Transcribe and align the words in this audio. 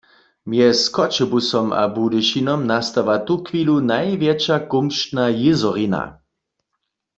Mjez 0.49 0.79
Choćebuzom 0.93 1.67
a 1.81 1.83
Budyšinom 1.95 2.61
nastawa 2.71 3.15
tuchwilu 3.27 3.75
najwjetša 3.91 4.57
kumštna 4.69 5.25
jězorina. 5.41 6.03